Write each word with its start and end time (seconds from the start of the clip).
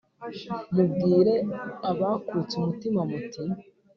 mubwire 0.73 1.33
abakutse 1.91 2.53
umutima, 2.59 2.99
muti 3.09 3.41